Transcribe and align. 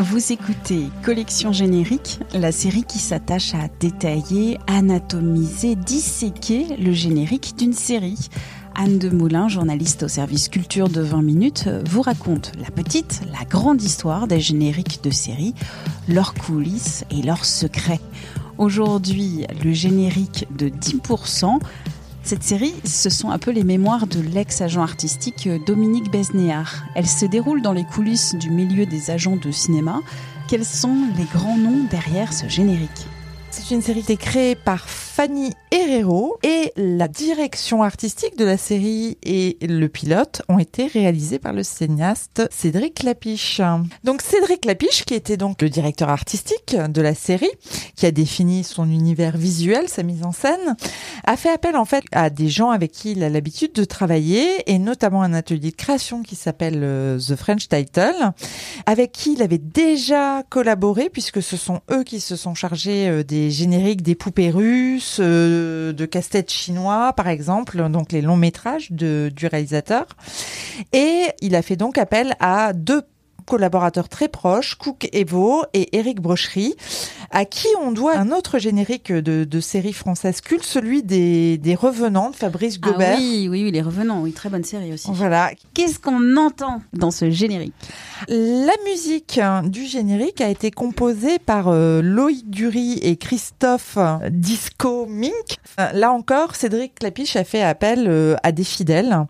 Vous 0.00 0.32
écoutez 0.32 0.88
Collection 1.02 1.52
Générique, 1.52 2.20
la 2.32 2.52
série 2.52 2.84
qui 2.84 2.98
s'attache 2.98 3.52
à 3.54 3.68
détailler, 3.80 4.56
anatomiser, 4.66 5.76
disséquer 5.76 6.74
le 6.78 6.92
générique 6.92 7.54
d'une 7.58 7.74
série. 7.74 8.30
Anne 8.74 8.98
Demoulin, 8.98 9.48
journaliste 9.48 10.04
au 10.04 10.08
service 10.08 10.48
culture 10.48 10.88
de 10.88 11.02
20 11.02 11.20
minutes, 11.20 11.68
vous 11.90 12.00
raconte 12.00 12.52
la 12.58 12.70
petite, 12.70 13.20
la 13.30 13.44
grande 13.44 13.82
histoire 13.82 14.26
des 14.26 14.40
génériques 14.40 15.04
de 15.04 15.10
séries, 15.10 15.54
leurs 16.08 16.32
coulisses 16.32 17.04
et 17.10 17.20
leurs 17.20 17.44
secrets. 17.44 18.00
Aujourd'hui, 18.56 19.44
le 19.62 19.72
générique 19.72 20.46
de 20.56 20.70
10%. 20.70 21.58
Cette 22.22 22.42
série, 22.42 22.74
ce 22.84 23.10
sont 23.10 23.30
un 23.30 23.38
peu 23.38 23.50
les 23.50 23.64
mémoires 23.64 24.06
de 24.06 24.20
l'ex-agent 24.20 24.82
artistique 24.82 25.48
Dominique 25.66 26.10
Besnéard. 26.10 26.84
Elle 26.94 27.08
se 27.08 27.24
déroule 27.24 27.62
dans 27.62 27.72
les 27.72 27.84
coulisses 27.84 28.34
du 28.34 28.50
milieu 28.50 28.86
des 28.86 29.10
agents 29.10 29.36
de 29.36 29.50
cinéma. 29.50 30.00
Quels 30.46 30.66
sont 30.66 30.96
les 31.16 31.24
grands 31.24 31.56
noms 31.56 31.86
derrière 31.90 32.32
ce 32.32 32.48
générique? 32.48 33.06
C'est 33.50 33.74
une 33.74 33.82
série 33.82 34.02
qui 34.02 34.12
est 34.12 34.16
créée 34.16 34.54
par 34.54 34.88
Fanny 35.20 35.52
Herrero 35.70 36.38
et 36.42 36.72
la 36.76 37.06
direction 37.06 37.82
artistique 37.82 38.38
de 38.38 38.44
la 38.46 38.56
série 38.56 39.18
et 39.22 39.58
le 39.60 39.86
pilote 39.88 40.40
ont 40.48 40.58
été 40.58 40.86
réalisés 40.86 41.38
par 41.38 41.52
le 41.52 41.62
cinéaste 41.62 42.48
Cédric 42.50 43.02
Lapiche. 43.02 43.60
Donc 44.02 44.22
Cédric 44.22 44.64
Lapiche, 44.64 45.04
qui 45.04 45.12
était 45.12 45.36
donc 45.36 45.60
le 45.60 45.68
directeur 45.68 46.08
artistique 46.08 46.74
de 46.74 47.02
la 47.02 47.14
série, 47.14 47.50
qui 47.96 48.06
a 48.06 48.12
défini 48.12 48.64
son 48.64 48.88
univers 48.88 49.36
visuel, 49.36 49.90
sa 49.90 50.02
mise 50.02 50.24
en 50.24 50.32
scène, 50.32 50.74
a 51.24 51.36
fait 51.36 51.50
appel 51.50 51.76
en 51.76 51.84
fait 51.84 52.04
à 52.12 52.30
des 52.30 52.48
gens 52.48 52.70
avec 52.70 52.90
qui 52.90 53.12
il 53.12 53.22
a 53.22 53.28
l'habitude 53.28 53.74
de 53.74 53.84
travailler 53.84 54.70
et 54.72 54.78
notamment 54.78 55.22
un 55.22 55.34
atelier 55.34 55.70
de 55.70 55.76
création 55.76 56.22
qui 56.22 56.34
s'appelle 56.34 56.80
euh, 56.82 57.18
The 57.18 57.36
French 57.36 57.68
Title, 57.68 58.32
avec 58.86 59.12
qui 59.12 59.34
il 59.34 59.42
avait 59.42 59.58
déjà 59.58 60.44
collaboré 60.48 61.10
puisque 61.10 61.42
ce 61.42 61.58
sont 61.58 61.80
eux 61.90 62.04
qui 62.04 62.20
se 62.20 62.36
sont 62.36 62.54
chargés 62.54 63.06
euh, 63.06 63.22
des 63.22 63.50
génériques 63.50 64.00
des 64.00 64.14
poupées 64.14 64.50
russes, 64.50 65.09
euh, 65.18 65.92
de 65.92 66.06
casse-tête 66.06 66.50
chinois, 66.50 67.12
par 67.14 67.28
exemple, 67.28 67.88
donc 67.90 68.12
les 68.12 68.22
longs 68.22 68.36
métrages 68.36 68.92
du 68.92 69.46
réalisateur. 69.46 70.06
Et 70.92 71.26
il 71.40 71.54
a 71.54 71.62
fait 71.62 71.76
donc 71.76 71.98
appel 71.98 72.36
à 72.40 72.72
deux 72.72 73.02
collaborateurs 73.50 74.08
très 74.08 74.28
proches, 74.28 74.76
Cook 74.76 75.08
Evo 75.12 75.64
et 75.74 75.98
Eric 75.98 76.20
Brochery, 76.20 76.76
à 77.32 77.44
qui 77.44 77.66
on 77.82 77.90
doit 77.90 78.16
un 78.16 78.30
autre 78.30 78.60
générique 78.60 79.10
de, 79.12 79.42
de 79.42 79.60
série 79.60 79.92
française 79.92 80.40
culte, 80.40 80.62
celui 80.62 81.02
des, 81.02 81.58
des 81.58 81.74
Revenants 81.74 82.30
de 82.30 82.36
Fabrice 82.36 82.80
Gobert. 82.80 83.16
Ah 83.16 83.20
oui, 83.20 83.48
oui, 83.50 83.64
oui, 83.64 83.72
Les 83.72 83.82
Revenants, 83.82 84.22
oui, 84.22 84.32
très 84.32 84.50
bonne 84.50 84.62
série 84.62 84.92
aussi. 84.92 85.08
Voilà. 85.12 85.50
Qu'est-ce 85.74 85.98
qu'on 85.98 86.36
entend 86.36 86.80
dans 86.92 87.10
ce 87.10 87.28
générique? 87.28 87.74
La 88.28 88.74
musique 88.88 89.40
du 89.64 89.84
générique 89.84 90.40
a 90.40 90.48
été 90.48 90.70
composée 90.70 91.40
par 91.40 91.66
euh, 91.66 92.02
Loïc 92.02 92.48
Dury 92.48 93.00
et 93.02 93.16
Christophe 93.16 93.98
Disco 94.30 95.06
Mink. 95.06 95.32
Euh, 95.80 95.90
Là 95.92 96.12
encore, 96.12 96.54
Cédric 96.54 96.94
Clapiche 97.00 97.34
a 97.34 97.42
fait 97.42 97.62
appel 97.62 98.06
euh, 98.06 98.36
à 98.44 98.52
des 98.52 98.64
fidèles. 98.64 99.26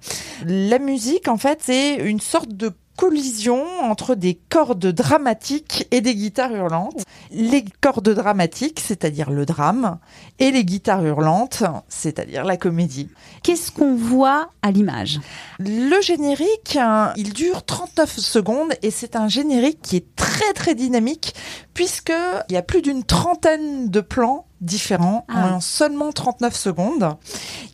La 0.47 0.79
musique, 0.79 1.27
en 1.29 1.39
fait, 1.39 1.61
c'est 1.63 1.95
une 1.95 2.21
sorte 2.21 2.53
de 2.53 2.71
collision 3.01 3.65
entre 3.83 4.15
des 4.15 4.35
cordes 4.35 4.87
dramatiques 4.93 5.89
et 5.91 6.03
des 6.03 6.15
guitares 6.15 6.55
hurlantes. 6.55 7.03
Les 7.31 7.65
cordes 7.81 8.11
dramatiques, 8.11 8.79
c'est-à-dire 8.79 9.31
le 9.31 9.47
drame, 9.47 9.99
et 10.39 10.51
les 10.51 10.67
guitares 10.67 11.03
hurlantes, 11.07 11.63
c'est-à-dire 11.89 12.45
la 12.45 12.59
comédie. 12.59 13.09
Qu'est-ce 13.43 13.73
qu'on 13.73 13.97
voit 13.97 14.51
à 14.61 14.71
l'image? 14.71 15.19
Le 15.59 15.99
générique, 16.03 16.77
hein, 16.79 17.15
il 17.17 17.33
dure 17.33 17.65
39 17.65 18.19
secondes 18.19 18.75
et 18.83 18.91
c'est 18.91 19.17
un 19.17 19.29
générique 19.29 19.81
qui 19.81 19.97
est 19.97 20.15
très 20.15 20.53
très 20.53 20.75
dynamique 20.75 21.35
puisque 21.73 22.13
il 22.51 22.53
y 22.53 22.59
a 22.59 22.63
plus 22.63 22.83
d'une 22.83 23.05
trentaine 23.05 23.89
de 23.89 24.01
plans 24.03 24.45
différents 24.61 25.25
Ah. 25.29 25.55
en 25.55 25.61
seulement 25.61 26.13
39 26.13 26.55
secondes. 26.55 27.17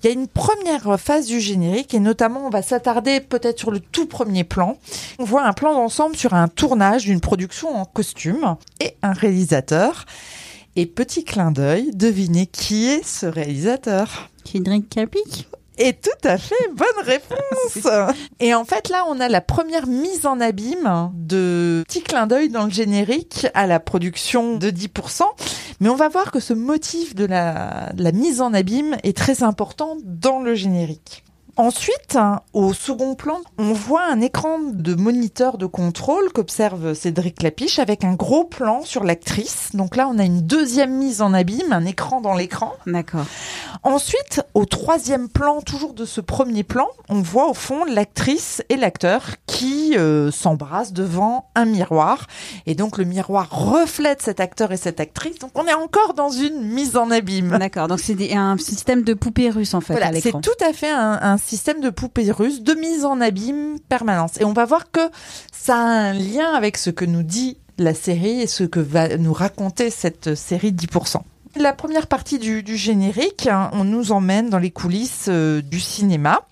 Il 0.02 0.06
y 0.06 0.10
a 0.10 0.12
une 0.12 0.28
première 0.28 0.98
phase 1.00 1.26
du 1.26 1.40
générique 1.40 1.94
et 1.94 2.00
notamment 2.00 2.46
on 2.46 2.50
va 2.50 2.62
s'attarder 2.62 3.20
peut-être 3.20 3.58
sur 3.58 3.70
le 3.70 3.80
tout 3.80 4.06
premier 4.06 4.44
plan. 4.44 4.76
On 5.18 5.24
voit 5.24 5.44
un 5.44 5.52
plan 5.52 5.74
d'ensemble 5.74 6.16
sur 6.16 6.34
un 6.34 6.48
tournage 6.48 7.04
d'une 7.04 7.20
production 7.20 7.74
en 7.76 7.84
costume 7.84 8.56
et 8.80 8.96
un 9.02 9.12
réalisateur. 9.12 10.04
Et 10.76 10.86
petit 10.86 11.24
clin 11.24 11.50
d'œil, 11.52 11.90
devinez 11.94 12.46
qui 12.46 12.88
est 12.88 13.04
ce 13.04 13.26
réalisateur 13.26 14.28
Cédric 14.44 14.90
Clapiche 14.90 15.46
et 15.78 15.92
tout 15.92 16.08
à 16.24 16.38
fait, 16.38 16.54
bonne 16.74 17.04
réponse. 17.04 17.86
Et 18.40 18.54
en 18.54 18.64
fait, 18.64 18.88
là, 18.88 19.04
on 19.08 19.20
a 19.20 19.28
la 19.28 19.42
première 19.42 19.86
mise 19.86 20.24
en 20.24 20.40
abîme 20.40 21.10
de 21.12 21.84
petit 21.86 22.00
clin 22.02 22.26
d'œil 22.26 22.48
dans 22.48 22.64
le 22.64 22.70
générique 22.70 23.46
à 23.52 23.66
la 23.66 23.78
production 23.78 24.56
de 24.56 24.70
10%. 24.70 25.24
Mais 25.80 25.88
on 25.88 25.96
va 25.96 26.08
voir 26.08 26.30
que 26.30 26.40
ce 26.40 26.54
motif 26.54 27.14
de 27.14 27.24
la, 27.24 27.92
mise 28.12 28.40
en 28.40 28.52
abîme 28.54 28.96
est 29.02 29.16
très 29.16 29.42
important 29.42 29.96
dans 30.04 30.40
le 30.40 30.54
générique. 30.54 31.24
Ensuite, 31.58 32.16
hein, 32.16 32.42
au 32.52 32.74
second 32.74 33.14
plan, 33.14 33.38
on 33.56 33.72
voit 33.72 34.04
un 34.04 34.20
écran 34.20 34.58
de 34.60 34.94
moniteur 34.94 35.56
de 35.56 35.64
contrôle 35.64 36.30
qu'observe 36.34 36.92
Cédric 36.92 37.42
Lapiche 37.42 37.78
avec 37.78 38.04
un 38.04 38.12
gros 38.12 38.44
plan 38.44 38.82
sur 38.82 39.04
l'actrice. 39.04 39.70
Donc 39.72 39.96
là, 39.96 40.06
on 40.06 40.18
a 40.18 40.24
une 40.24 40.42
deuxième 40.42 40.92
mise 40.92 41.22
en 41.22 41.32
abîme, 41.32 41.72
un 41.72 41.86
écran 41.86 42.20
dans 42.20 42.34
l'écran. 42.34 42.74
D'accord. 42.86 43.24
Ensuite, 43.84 44.42
au 44.52 44.66
troisième 44.66 45.30
plan, 45.30 45.62
toujours 45.62 45.94
de 45.94 46.04
ce 46.04 46.20
premier 46.20 46.62
plan, 46.62 46.88
on 47.08 47.22
voit 47.22 47.48
au 47.48 47.54
fond 47.54 47.84
l'actrice 47.86 48.62
et 48.68 48.76
l'acteur 48.76 49.22
qui 49.46 49.96
euh, 49.96 50.30
s'embrassent 50.30 50.92
devant 50.92 51.48
un 51.54 51.64
miroir. 51.64 52.26
Et 52.66 52.74
donc 52.74 52.98
le 52.98 53.04
miroir 53.04 53.48
reflète 53.50 54.20
cet 54.20 54.40
acteur 54.40 54.72
et 54.72 54.76
cette 54.76 55.00
actrice. 55.00 55.38
Donc 55.38 55.52
on 55.54 55.66
est 55.66 55.74
encore 55.74 56.12
dans 56.12 56.30
une 56.30 56.60
mise 56.60 56.98
en 56.98 57.10
abîme. 57.10 57.56
D'accord, 57.58 57.88
donc 57.88 58.00
c'est 58.00 58.34
un 58.34 58.58
système 58.58 59.04
de 59.04 59.14
poupée 59.14 59.48
russe 59.48 59.72
en 59.72 59.80
fait 59.80 59.94
Voilà, 59.94 60.20
c'est 60.20 60.32
tout 60.32 60.50
à 60.62 60.74
fait 60.74 60.90
un, 60.90 61.18
un 61.22 61.38
système 61.46 61.80
de 61.80 61.90
poupée 61.90 62.30
russe, 62.30 62.62
de 62.62 62.74
mise 62.74 63.04
en 63.04 63.20
abîme 63.20 63.78
permanence. 63.88 64.40
Et 64.40 64.44
on 64.44 64.52
va 64.52 64.64
voir 64.64 64.90
que 64.90 65.00
ça 65.52 65.76
a 65.76 65.84
un 65.84 66.12
lien 66.12 66.52
avec 66.52 66.76
ce 66.76 66.90
que 66.90 67.04
nous 67.04 67.22
dit 67.22 67.56
la 67.78 67.94
série 67.94 68.40
et 68.40 68.46
ce 68.46 68.64
que 68.64 68.80
va 68.80 69.16
nous 69.16 69.32
raconter 69.32 69.90
cette 69.90 70.34
série 70.34 70.72
10%. 70.72 71.20
La 71.56 71.72
première 71.72 72.06
partie 72.06 72.38
du, 72.38 72.62
du 72.62 72.76
générique, 72.76 73.46
hein, 73.46 73.70
on 73.72 73.84
nous 73.84 74.12
emmène 74.12 74.50
dans 74.50 74.58
les 74.58 74.70
coulisses 74.70 75.26
euh, 75.28 75.62
du 75.62 75.80
cinéma. 75.80 76.42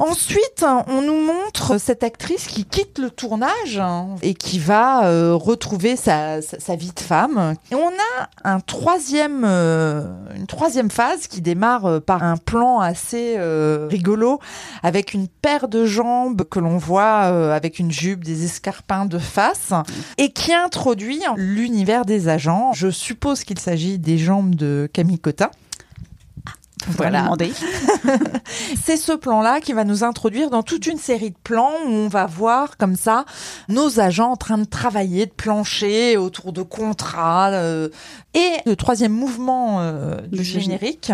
Ensuite, 0.00 0.64
on 0.86 1.02
nous 1.02 1.20
montre 1.20 1.76
cette 1.76 2.02
actrice 2.02 2.46
qui 2.46 2.64
quitte 2.64 2.98
le 2.98 3.10
tournage 3.10 3.82
et 4.22 4.32
qui 4.32 4.58
va 4.58 5.04
euh, 5.04 5.34
retrouver 5.34 5.94
sa, 5.94 6.38
vie 6.70 6.92
de 6.96 7.00
femme. 7.00 7.54
Et 7.70 7.74
on 7.74 7.88
a 7.88 8.30
un 8.44 8.60
troisième, 8.60 9.42
euh, 9.44 10.06
une 10.34 10.46
troisième 10.46 10.90
phase 10.90 11.26
qui 11.26 11.42
démarre 11.42 11.84
euh, 11.84 12.00
par 12.00 12.22
un 12.22 12.38
plan 12.38 12.80
assez 12.80 13.36
rigolo 13.90 14.40
avec 14.82 15.12
une 15.12 15.28
paire 15.28 15.68
de 15.68 15.84
jambes 15.84 16.44
que 16.48 16.60
l'on 16.60 16.78
voit 16.78 17.52
avec 17.52 17.78
une 17.78 17.92
jupe, 17.92 18.24
des 18.24 18.46
escarpins 18.46 19.04
de 19.04 19.18
face 19.18 19.74
et 20.16 20.32
qui 20.32 20.54
introduit 20.54 21.20
l'univers 21.36 22.06
des 22.06 22.28
agents. 22.28 22.72
Je 22.72 22.90
suppose 22.90 23.44
qu'il 23.44 23.58
s'agit 23.58 23.98
des 23.98 24.16
jambes 24.16 24.54
de 24.54 24.88
Camille 24.90 25.20
Cotin. 25.20 25.50
Voilà. 26.88 27.22
demander. 27.22 27.52
C'est 28.84 28.96
ce 28.96 29.12
plan-là 29.12 29.60
qui 29.60 29.72
va 29.72 29.84
nous 29.84 30.04
introduire 30.04 30.50
dans 30.50 30.62
toute 30.62 30.86
une 30.86 30.98
série 30.98 31.30
de 31.30 31.36
plans 31.42 31.72
où 31.86 31.90
on 31.90 32.08
va 32.08 32.26
voir 32.26 32.76
comme 32.76 32.96
ça 32.96 33.24
nos 33.68 34.00
agents 34.00 34.32
en 34.32 34.36
train 34.36 34.58
de 34.58 34.64
travailler, 34.64 35.26
de 35.26 35.32
plancher 35.32 36.16
autour 36.16 36.52
de 36.52 36.62
contrats. 36.62 37.50
euh, 37.50 37.88
et 38.32 38.52
le 38.64 38.76
troisième 38.76 39.12
mouvement 39.12 39.80
euh, 39.80 40.20
du 40.28 40.44
générique, 40.44 41.12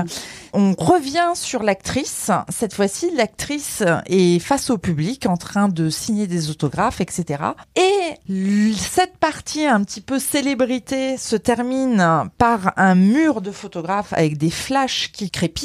on 0.53 0.75
revient 0.77 1.33
sur 1.35 1.63
l'actrice. 1.63 2.31
Cette 2.51 2.75
fois-ci, 2.75 3.11
l'actrice 3.17 3.83
est 4.07 4.39
face 4.39 4.69
au 4.69 4.77
public 4.77 5.27
en 5.27 5.39
train 5.39 5.69
de 5.69 5.89
signer 5.89 6.27
des 6.27 6.51
autographes, 6.51 7.01
etc. 7.01 7.43
Et 7.75 8.75
cette 8.77 9.17
partie 9.17 9.65
un 9.67 9.83
petit 9.83 10.03
peu 10.03 10.19
célébrité 10.19 11.17
se 11.17 11.37
termine 11.37 12.29
par 12.37 12.75
un 12.77 12.95
mur 12.95 13.41
de 13.41 13.51
photographes 13.51 14.13
avec 14.13 14.37
des 14.37 14.51
flashs 14.51 15.11
qui 15.11 15.31
crépitent 15.31 15.56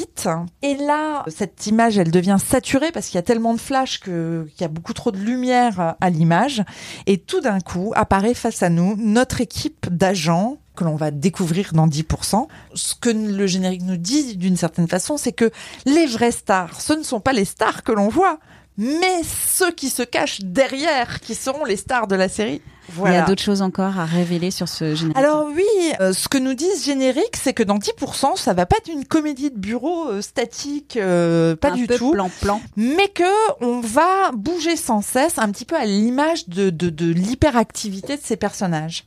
Et 0.62 0.74
là, 0.74 1.24
cette 1.28 1.66
image, 1.66 1.98
elle 1.98 2.10
devient 2.10 2.38
saturée 2.44 2.92
parce 2.92 3.06
qu'il 3.06 3.16
y 3.16 3.18
a 3.18 3.22
tellement 3.22 3.54
de 3.54 3.60
flash 3.60 4.00
que, 4.00 4.46
qu'il 4.52 4.62
y 4.62 4.64
a 4.64 4.68
beaucoup 4.68 4.92
trop 4.92 5.10
de 5.10 5.18
lumière 5.18 5.96
à 6.00 6.10
l'image. 6.10 6.62
Et 7.06 7.18
tout 7.18 7.40
d'un 7.40 7.60
coup, 7.60 7.92
apparaît 7.94 8.34
face 8.34 8.62
à 8.62 8.68
nous 8.68 8.96
notre 8.96 9.40
équipe 9.40 9.88
d'agents 9.90 10.58
que 10.74 10.84
l'on 10.84 10.96
va 10.96 11.10
découvrir 11.10 11.72
dans 11.74 11.86
10%. 11.86 12.46
Ce 12.74 12.94
que 12.94 13.10
le 13.10 13.46
générique 13.46 13.82
nous 13.82 13.96
dit 13.96 14.36
d'une 14.36 14.56
certaine 14.56 14.88
façon, 14.88 15.16
c'est 15.16 15.32
que 15.32 15.50
les 15.84 16.06
vraies 16.06 16.32
stars, 16.32 16.80
ce 16.80 16.94
ne 16.94 17.02
sont 17.02 17.20
pas 17.20 17.32
les 17.32 17.44
stars 17.44 17.82
que 17.82 17.92
l'on 17.92 18.08
voit, 18.08 18.38
mais 18.78 19.22
ceux 19.22 19.70
qui 19.70 19.90
se 19.90 20.02
cachent 20.02 20.40
derrière, 20.40 21.20
qui 21.20 21.34
seront 21.34 21.64
les 21.64 21.76
stars 21.76 22.06
de 22.06 22.16
la 22.16 22.28
série. 22.28 22.62
Voilà. 22.90 23.14
Il 23.14 23.18
y 23.18 23.22
a 23.22 23.26
d'autres 23.26 23.42
choses 23.42 23.62
encore 23.62 23.98
à 23.98 24.04
révéler 24.04 24.50
sur 24.50 24.68
ce 24.68 24.94
générique. 24.94 25.16
Alors 25.16 25.46
oui, 25.54 25.62
euh, 26.00 26.12
ce 26.12 26.28
que 26.28 26.36
nous 26.38 26.54
dit 26.54 26.68
ce 26.76 26.84
générique, 26.86 27.36
c'est 27.40 27.52
que 27.54 27.62
dans 27.62 27.78
10%, 27.78 28.36
ça 28.36 28.54
va 28.54 28.66
pas 28.66 28.76
être 28.78 28.90
une 28.92 29.04
comédie 29.04 29.50
de 29.50 29.58
bureau 29.58 30.08
euh, 30.08 30.20
statique, 30.20 30.96
euh, 30.96 31.54
pas 31.56 31.70
Un 31.70 31.76
du 31.76 31.86
peu 31.86 31.96
tout, 31.96 32.10
plan-plan. 32.12 32.60
mais 32.76 33.08
que 33.08 33.22
on 33.64 33.80
va 33.80 34.32
bouger 34.34 34.76
sans 34.76 35.00
cesse, 35.00 35.38
un 35.38 35.50
petit 35.50 35.64
peu 35.64 35.76
à 35.76 35.84
l'image 35.84 36.48
de, 36.48 36.70
de, 36.70 36.90
de 36.90 37.06
l'hyperactivité 37.12 38.16
de 38.16 38.22
ces 38.22 38.36
personnages. 38.36 39.04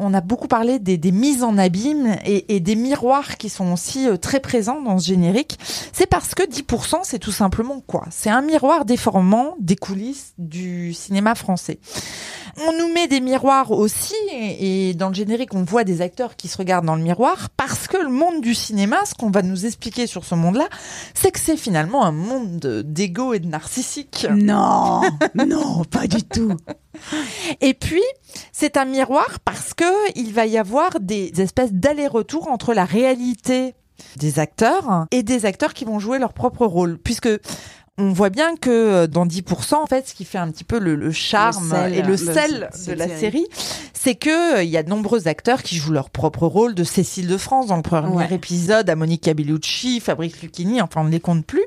On 0.00 0.14
a 0.14 0.22
beaucoup 0.22 0.48
parlé 0.48 0.78
des, 0.78 0.96
des 0.96 1.12
mises 1.12 1.44
en 1.44 1.58
abîme 1.58 2.16
et, 2.24 2.56
et 2.56 2.60
des 2.60 2.74
miroirs 2.74 3.36
qui 3.36 3.48
sont 3.50 3.70
aussi 3.72 4.06
très 4.20 4.40
présents 4.40 4.80
dans 4.80 4.98
ce 4.98 5.06
générique. 5.08 5.58
C'est 5.92 6.06
parce 6.06 6.34
que 6.34 6.42
10%, 6.42 7.00
c'est 7.02 7.18
tout 7.18 7.30
simplement 7.30 7.80
quoi? 7.86 8.06
C'est 8.10 8.30
un 8.30 8.40
miroir 8.40 8.86
déformant 8.86 9.54
des 9.60 9.76
coulisses 9.76 10.32
du 10.38 10.94
cinéma 10.94 11.34
français. 11.34 11.78
On 12.56 12.72
nous 12.78 12.92
met 12.92 13.08
des 13.08 13.20
miroirs 13.20 13.70
aussi, 13.72 14.14
et 14.32 14.88
et 14.90 14.94
dans 14.94 15.08
le 15.08 15.14
générique, 15.14 15.54
on 15.54 15.64
voit 15.64 15.84
des 15.84 16.00
acteurs 16.00 16.36
qui 16.36 16.48
se 16.48 16.56
regardent 16.56 16.86
dans 16.86 16.96
le 16.96 17.02
miroir, 17.02 17.48
parce 17.56 17.88
que 17.88 17.96
le 17.96 18.08
monde 18.08 18.40
du 18.40 18.54
cinéma, 18.54 19.04
ce 19.04 19.14
qu'on 19.14 19.30
va 19.30 19.42
nous 19.42 19.66
expliquer 19.66 20.06
sur 20.06 20.24
ce 20.24 20.34
monde-là, 20.34 20.68
c'est 21.14 21.30
que 21.30 21.40
c'est 21.40 21.56
finalement 21.56 22.04
un 22.04 22.12
monde 22.12 22.82
d'ego 22.84 23.34
et 23.34 23.40
de 23.40 23.46
narcissique. 23.46 24.26
Non, 24.30 25.02
non, 25.34 25.84
pas 25.84 26.06
du 26.06 26.22
tout. 26.22 26.56
Et 27.60 27.74
puis, 27.74 28.02
c'est 28.52 28.76
un 28.76 28.84
miroir 28.84 29.40
parce 29.44 29.74
que 29.74 29.84
il 30.16 30.32
va 30.32 30.46
y 30.46 30.58
avoir 30.58 31.00
des 31.00 31.32
espèces 31.40 31.72
d'aller-retour 31.72 32.48
entre 32.48 32.74
la 32.74 32.84
réalité 32.84 33.74
des 34.16 34.38
acteurs 34.38 35.06
et 35.10 35.22
des 35.22 35.46
acteurs 35.46 35.74
qui 35.74 35.84
vont 35.84 35.98
jouer 35.98 36.18
leur 36.18 36.32
propre 36.32 36.66
rôle, 36.66 36.98
puisque 36.98 37.28
on 37.96 38.12
voit 38.12 38.30
bien 38.30 38.56
que 38.56 38.70
euh, 38.70 39.06
dans 39.06 39.24
10%, 39.26 39.74
en 39.76 39.86
fait, 39.86 40.08
ce 40.08 40.14
qui 40.14 40.24
fait 40.24 40.38
un 40.38 40.50
petit 40.50 40.64
peu 40.64 40.78
le, 40.78 40.96
le 40.96 41.12
charme 41.12 41.64
Le 41.64 41.70
sel, 41.76 41.94
et 41.94 42.02
le 42.02 42.08
le- 42.08 42.16
sel 42.16 42.68
de 42.88 42.92
la 42.92 43.06
série. 43.08 43.20
série, 43.20 43.46
c'est 43.92 44.14
que 44.16 44.56
euh, 44.56 44.62
il 44.64 44.70
y 44.70 44.76
a 44.76 44.82
de 44.82 44.88
nombreux 44.90 45.28
acteurs 45.28 45.62
qui 45.62 45.76
jouent 45.76 45.92
leur 45.92 46.10
propre 46.10 46.46
rôle, 46.46 46.74
de 46.74 46.82
Cécile 46.84 47.28
de 47.28 47.36
France 47.36 47.68
dans 47.68 47.76
le 47.76 47.82
premier 47.82 48.08
Ouais. 48.08 48.34
épisode, 48.34 48.90
à 48.90 48.96
Monica 48.96 49.32
Bellucci, 49.34 50.00
Fabrice 50.00 50.42
Lucchini, 50.42 50.82
enfin 50.82 51.02
on 51.02 51.04
ne 51.04 51.10
les 51.10 51.20
compte 51.20 51.46
plus. 51.46 51.62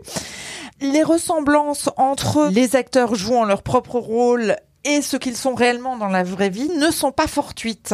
Les 0.82 1.02
ressemblances 1.02 1.90
entre 1.98 2.50
les 2.52 2.76
acteurs 2.76 3.16
jouant 3.16 3.46
leur 3.46 3.64
propre 3.64 3.98
rôle 3.98 4.56
et 4.88 5.02
ce 5.02 5.18
qu'ils 5.18 5.36
sont 5.36 5.54
réellement 5.54 5.98
dans 5.98 6.08
la 6.08 6.24
vraie 6.24 6.50
vie 6.50 6.70
ne 6.70 6.90
sont 6.92 7.12
pas 7.12 7.28
fortuites. 7.28 7.94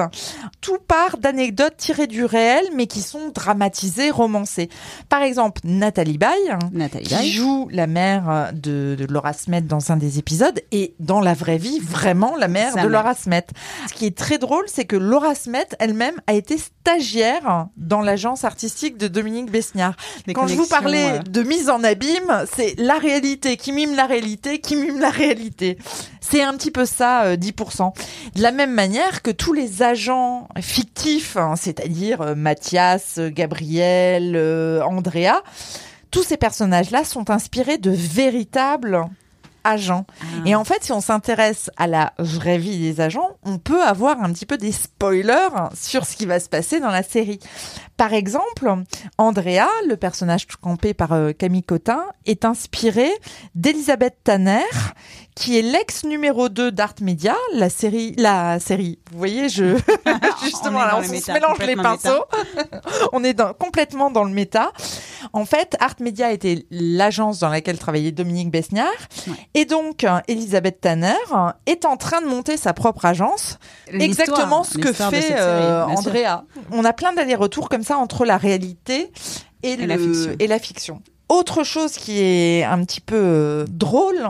Tout 0.61 0.77
part 0.87 1.17
d'anecdotes 1.17 1.75
tirées 1.75 2.07
du 2.07 2.23
réel, 2.23 2.63
mais 2.75 2.85
qui 2.87 3.01
sont 3.01 3.29
dramatisées, 3.33 4.11
romancées. 4.11 4.69
Par 5.09 5.23
exemple, 5.23 5.61
Nathalie 5.63 6.19
Baye, 6.19 6.55
Nathalie 6.71 7.05
qui 7.05 7.15
Baye. 7.15 7.31
joue 7.31 7.67
la 7.71 7.87
mère 7.87 8.51
de, 8.53 8.95
de 8.97 9.05
Laura 9.11 9.33
Smet 9.33 9.61
dans 9.61 9.91
un 9.91 9.97
des 9.97 10.19
épisodes, 10.19 10.61
et 10.71 10.93
dans 10.99 11.19
la 11.19 11.33
vraie 11.33 11.57
vie, 11.57 11.79
vraiment 11.79 12.35
la 12.37 12.47
mère 12.47 12.75
de. 12.75 12.87
Laura 12.87 13.15
Smet. 13.15 13.47
Ce 13.89 13.93
qui 13.93 14.05
est 14.05 14.15
très 14.15 14.37
drôle, 14.37 14.65
c'est 14.67 14.85
que 14.85 14.95
Laura 14.95 15.33
Smet 15.33 15.67
elle-même 15.79 16.21
a 16.27 16.33
été 16.33 16.57
stagiaire 16.57 17.67
dans 17.75 18.01
l'agence 18.01 18.43
artistique 18.43 18.97
de 18.97 19.07
Dominique 19.07 19.49
Besniard. 19.49 19.95
Des 20.27 20.33
Quand 20.33 20.47
je 20.47 20.53
vous 20.53 20.67
parlais 20.67 21.13
euh, 21.13 21.19
de 21.19 21.41
mise 21.41 21.69
en 21.69 21.83
abîme, 21.83 22.45
c'est 22.55 22.75
la 22.77 22.99
réalité 22.99 23.57
qui 23.57 23.71
mime 23.71 23.95
la 23.95 24.05
réalité, 24.05 24.59
qui 24.59 24.75
mime 24.75 24.99
la 24.99 25.09
réalité. 25.09 25.77
C'est 26.25 26.41
un 26.41 26.55
petit 26.55 26.71
peu 26.71 26.85
ça, 26.85 27.25
euh, 27.25 27.35
10%. 27.35 27.93
De 28.35 28.41
la 28.41 28.53
même 28.53 28.71
manière 28.73 29.21
que 29.21 29.29
tous 29.29 29.51
les 29.51 29.83
agents 29.83 30.47
fictifs, 30.61 31.35
hein, 31.35 31.55
c'est-à-dire 31.57 32.21
euh, 32.21 32.33
Mathias, 32.33 33.17
euh, 33.17 33.29
Gabriel, 33.29 34.33
euh, 34.37 34.81
Andrea, 34.83 35.43
tous 36.11 36.23
ces 36.23 36.37
personnages-là 36.37 37.03
sont 37.03 37.29
inspirés 37.29 37.77
de 37.77 37.91
véritables 37.91 39.01
agents. 39.63 40.05
Ah. 40.21 40.25
Et 40.45 40.55
en 40.55 40.63
fait, 40.63 40.83
si 40.83 40.91
on 40.91 41.01
s'intéresse 41.01 41.69
à 41.77 41.87
la 41.87 42.13
vraie 42.19 42.57
vie 42.57 42.79
des 42.79 43.01
agents, 43.01 43.31
on 43.43 43.57
peut 43.57 43.81
avoir 43.83 44.21
un 44.21 44.31
petit 44.31 44.45
peu 44.45 44.57
des 44.57 44.71
spoilers 44.71 45.49
sur 45.73 46.05
ce 46.05 46.15
qui 46.15 46.25
va 46.25 46.39
se 46.39 46.49
passer 46.49 46.79
dans 46.79 46.89
la 46.89 47.03
série. 47.03 47.39
Par 47.97 48.13
exemple, 48.13 48.73
Andrea, 49.17 49.67
le 49.87 49.95
personnage 49.95 50.47
campé 50.61 50.93
par 50.93 51.13
euh, 51.13 51.31
Camille 51.31 51.63
Cotin, 51.63 52.03
est 52.25 52.45
inspiré 52.45 53.09
d'Elisabeth 53.55 54.15
Tanner, 54.23 54.63
qui 55.35 55.57
est 55.57 55.61
l'ex 55.61 56.03
numéro 56.03 56.49
2 56.49 56.71
d'Art 56.71 56.95
Media, 57.01 57.35
la 57.53 57.69
série, 57.69 58.13
la 58.17 58.59
série. 58.59 58.99
Vous 59.11 59.17
voyez, 59.17 59.49
je, 59.49 59.75
justement, 60.43 60.79
On 60.79 60.85
là, 60.85 60.97
on, 60.99 61.03
se 61.03 61.11
méta, 61.11 61.33
mélange 61.33 61.59
les 61.59 61.75
pinceaux. 61.75 62.25
on 63.13 63.23
est 63.23 63.33
dans- 63.33 63.53
complètement 63.53 64.09
dans 64.11 64.23
le 64.23 64.31
méta. 64.31 64.71
En 65.33 65.45
fait, 65.45 65.75
Art 65.79 65.95
Media 65.99 66.31
était 66.31 66.65
l'agence 66.69 67.39
dans 67.39 67.49
laquelle 67.49 67.79
travaillait 67.79 68.11
Dominique 68.11 68.51
Besniard. 68.51 68.87
Ouais. 69.27 69.33
Et 69.55 69.65
donc, 69.65 70.05
Elisabeth 70.27 70.79
Tanner 70.81 71.13
euh, 71.33 71.49
est 71.65 71.85
en 71.85 71.97
train 71.97 72.21
de 72.21 72.27
monter 72.27 72.55
sa 72.55 72.73
propre 72.73 73.05
agence. 73.05 73.57
Exactement 73.87 74.63
ce 74.63 74.77
que 74.77 74.93
fait 74.93 75.21
série, 75.21 75.33
euh, 75.39 75.85
sûr. 75.87 75.97
Andrea. 75.97 76.43
On 76.71 76.85
a 76.85 76.93
plein 76.93 77.13
d'allers-retours 77.13 77.67
comme 77.69 77.83
ça 77.83 77.97
entre 77.97 78.25
la 78.25 78.37
réalité 78.37 79.11
et, 79.63 79.71
Et 79.71 79.75
le- 79.77 79.87
la 79.87 79.97
fiction. 79.97 80.35
et 80.39 80.47
la 80.47 80.59
fiction. 80.59 81.01
Autre 81.29 81.63
chose 81.63 81.93
qui 81.93 82.19
est 82.21 82.63
un 82.63 82.83
petit 82.83 83.01
peu 83.01 83.15
euh, 83.15 83.65
drôle, 83.67 84.29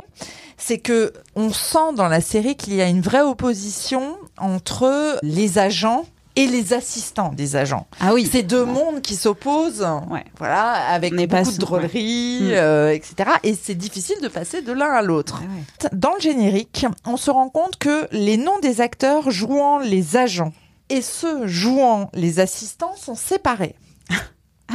c'est 0.58 0.78
que 0.78 1.12
on 1.36 1.52
sent 1.52 1.94
dans 1.96 2.08
la 2.08 2.22
série 2.22 2.56
qu'il 2.56 2.76
y 2.76 2.82
a 2.82 2.88
une 2.88 3.02
vraie 3.02 3.24
opposition 3.24 4.16
entre 4.38 5.20
les 5.22 5.58
agents 5.58 6.06
et 6.36 6.48
les 6.48 6.74
assistants 6.74 7.30
des 7.34 7.56
agents. 7.56 7.86
Ah 8.00 8.14
oui. 8.14 8.28
Ces 8.32 8.44
deux 8.44 8.66
mondes 8.66 9.02
qui 9.02 9.16
s'opposent, 9.16 9.86
Ouais. 10.10 10.26
voilà, 10.40 10.72
avec 10.90 11.14
beaucoup 11.14 11.28
pas 11.28 11.44
de 11.44 11.58
drôleries, 11.58 12.40
ouais. 12.42 12.48
Mm. 12.48 12.58
euh, 12.58 12.90
etc. 12.92 13.30
Et 13.44 13.56
c'est 13.56 13.76
difficile 13.76 14.16
de 14.22 14.28
passer 14.28 14.62
de 14.62 14.72
l'un 14.72 14.92
à 14.92 15.02
l'autre. 15.02 15.42
Ah. 15.84 15.90
Dans 15.94 16.14
le 16.16 16.20
générique, 16.20 16.86
on 17.06 17.18
se 17.18 17.30
rend 17.30 17.50
compte 17.50 17.78
que 17.78 18.08
les 18.12 18.38
noms 18.38 18.60
des 18.62 18.82
acteurs 18.82 19.30
jouant 19.32 19.78
les 19.80 20.18
agents 20.18 20.54
et 20.90 21.02
ceux 21.02 21.46
jouant 21.48 22.10
les 22.14 22.40
assistants 22.40 22.96
sont 22.96 23.16
séparés. 23.16 23.76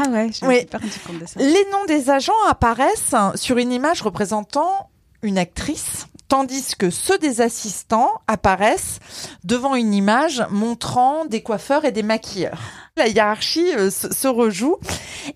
Ah 0.00 0.08
ouais, 0.10 0.31
Oui. 0.43 0.56
suis 0.58 0.66
pas 0.66 0.78
rendu 0.78 0.93
compte 1.05 1.19
de 1.19 1.26
ça. 1.26 1.40
Les 1.40 1.64
noms 1.72 1.84
des 1.88 2.08
agents 2.08 2.32
apparaissent 2.49 3.14
sur 3.34 3.58
une 3.58 3.72
image 3.72 4.02
représentant 4.02 4.91
une 5.22 5.38
actrice, 5.38 6.06
tandis 6.29 6.75
que 6.77 6.91
ceux 6.91 7.19
des 7.19 7.41
assistants 7.41 8.11
apparaissent 8.27 9.01
devant 9.44 9.75
une 9.75 9.94
image 9.94 10.44
montrant 10.51 11.25
des 11.25 11.43
coiffeurs 11.43 11.85
et 11.85 11.93
des 11.93 12.03
maquilleurs. 12.03 12.61
La 12.97 13.08
hiérarchie 13.08 13.73
euh, 13.77 13.91
se, 13.91 14.13
se 14.13 14.29
rejoue 14.29 14.77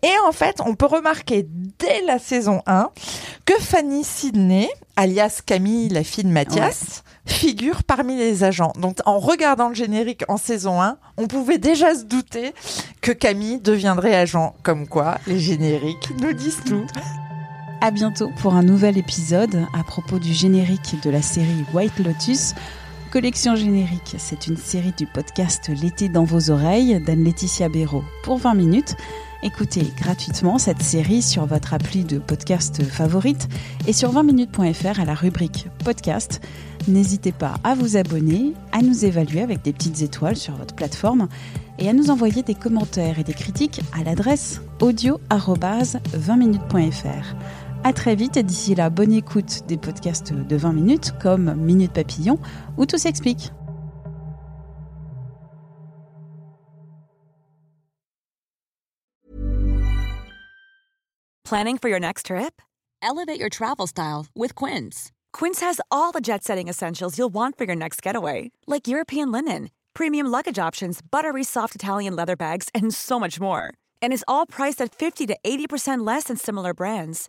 et 0.02 0.12
en 0.26 0.32
fait, 0.32 0.60
on 0.64 0.74
peut 0.74 0.86
remarquer 0.86 1.46
dès 1.78 2.02
la 2.02 2.18
saison 2.18 2.62
1 2.66 2.90
que 3.44 3.54
Fanny 3.54 4.04
Sidney, 4.04 4.68
alias 4.96 5.40
Camille, 5.44 5.88
la 5.88 6.04
fille 6.04 6.24
de 6.24 6.30
Mathias, 6.30 7.02
figure 7.26 7.84
parmi 7.84 8.16
les 8.16 8.44
agents. 8.44 8.72
Donc 8.76 8.98
en 9.04 9.18
regardant 9.18 9.68
le 9.68 9.74
générique 9.74 10.24
en 10.28 10.36
saison 10.36 10.80
1, 10.80 10.98
on 11.16 11.26
pouvait 11.26 11.58
déjà 11.58 11.94
se 11.94 12.04
douter 12.04 12.54
que 13.00 13.12
Camille 13.12 13.60
deviendrait 13.60 14.14
agent. 14.14 14.54
Comme 14.62 14.88
quoi, 14.88 15.18
les 15.26 15.38
génériques 15.38 16.10
nous 16.20 16.32
disent 16.32 16.62
tout. 16.66 16.86
À 17.84 17.90
bientôt 17.90 18.30
pour 18.36 18.54
un 18.54 18.62
nouvel 18.62 18.96
épisode 18.96 19.66
à 19.76 19.82
propos 19.82 20.20
du 20.20 20.32
générique 20.32 20.94
de 21.02 21.10
la 21.10 21.20
série 21.20 21.64
White 21.74 21.98
Lotus. 21.98 22.54
Collection 23.10 23.56
générique, 23.56 24.14
c'est 24.18 24.46
une 24.46 24.56
série 24.56 24.92
du 24.96 25.04
podcast 25.04 25.68
L'été 25.82 26.08
dans 26.08 26.22
vos 26.22 26.52
oreilles 26.52 27.00
d'Anne-Laetitia 27.00 27.68
Béraud 27.68 28.04
pour 28.22 28.38
20 28.38 28.54
minutes. 28.54 28.94
Écoutez 29.42 29.82
gratuitement 29.96 30.58
cette 30.58 30.80
série 30.80 31.22
sur 31.22 31.44
votre 31.46 31.74
appli 31.74 32.04
de 32.04 32.20
podcast 32.20 32.84
favorite 32.84 33.48
et 33.88 33.92
sur 33.92 34.12
20minutes.fr 34.12 35.00
à 35.00 35.04
la 35.04 35.14
rubrique 35.14 35.66
podcast. 35.84 36.40
N'hésitez 36.86 37.32
pas 37.32 37.54
à 37.64 37.74
vous 37.74 37.96
abonner, 37.96 38.52
à 38.70 38.82
nous 38.82 39.04
évaluer 39.04 39.40
avec 39.40 39.62
des 39.62 39.72
petites 39.72 40.02
étoiles 40.02 40.36
sur 40.36 40.54
votre 40.54 40.76
plateforme 40.76 41.26
et 41.80 41.88
à 41.88 41.92
nous 41.92 42.10
envoyer 42.10 42.44
des 42.44 42.54
commentaires 42.54 43.18
et 43.18 43.24
des 43.24 43.34
critiques 43.34 43.80
à 43.92 44.04
l'adresse 44.04 44.60
audio-20minutes.fr. 44.80 47.71
À 47.84 47.92
très 47.92 48.14
vite 48.14 48.36
et 48.36 48.44
d'ici 48.44 48.76
là, 48.76 48.90
bonne 48.90 49.12
écoute 49.12 49.66
des 49.66 49.76
podcasts 49.76 50.32
de 50.32 50.56
20 50.56 50.72
minutes 50.72 51.12
comme 51.20 51.54
Minute 51.54 51.92
Papillon 51.92 52.38
où 52.76 52.86
tout 52.86 52.96
s'explique. 52.96 53.50
Planning 61.44 61.76
for 61.76 61.88
your 61.88 62.00
next 62.00 62.26
trip? 62.26 62.62
Elevate 63.02 63.40
your 63.40 63.50
travel 63.50 63.88
style 63.88 64.26
with 64.34 64.54
Quince. 64.54 65.10
Quince 65.32 65.60
has 65.60 65.80
all 65.90 66.12
the 66.12 66.20
jet 66.20 66.44
setting 66.44 66.68
essentials 66.68 67.18
you'll 67.18 67.34
want 67.34 67.58
for 67.58 67.64
your 67.64 67.74
next 67.74 68.00
getaway, 68.00 68.52
like 68.68 68.86
European 68.86 69.32
linen, 69.32 69.70
premium 69.92 70.28
luggage 70.28 70.58
options, 70.58 71.00
buttery 71.02 71.42
soft 71.42 71.74
Italian 71.74 72.14
leather 72.14 72.36
bags, 72.36 72.68
and 72.74 72.94
so 72.94 73.18
much 73.18 73.40
more. 73.40 73.74
And 74.00 74.12
is 74.12 74.24
all 74.28 74.46
priced 74.46 74.80
at 74.80 74.94
50 74.94 75.26
to 75.26 75.36
80% 75.44 76.06
less 76.06 76.24
than 76.24 76.36
similar 76.36 76.72
brands. 76.72 77.28